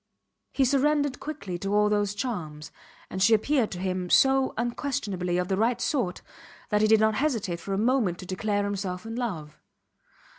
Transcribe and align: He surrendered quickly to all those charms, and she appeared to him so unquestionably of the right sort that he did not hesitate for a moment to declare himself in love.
He 0.51 0.65
surrendered 0.65 1.19
quickly 1.19 1.59
to 1.59 1.75
all 1.75 1.87
those 1.87 2.15
charms, 2.15 2.71
and 3.11 3.21
she 3.21 3.35
appeared 3.35 3.69
to 3.69 3.79
him 3.79 4.09
so 4.09 4.51
unquestionably 4.57 5.37
of 5.37 5.47
the 5.47 5.57
right 5.57 5.79
sort 5.79 6.23
that 6.69 6.81
he 6.81 6.87
did 6.87 6.99
not 6.99 7.13
hesitate 7.13 7.59
for 7.59 7.75
a 7.75 7.77
moment 7.77 8.17
to 8.17 8.25
declare 8.25 8.63
himself 8.63 9.05
in 9.05 9.15
love. 9.15 9.59